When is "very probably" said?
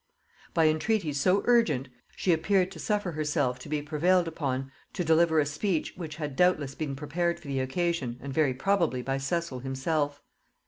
8.33-9.03